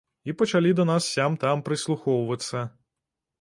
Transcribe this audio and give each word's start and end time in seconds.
І 0.31 0.33
пачалі 0.39 0.71
да 0.79 0.85
нас 0.91 1.09
сям-там 1.17 1.61
прыслухоўвацца. 1.67 2.65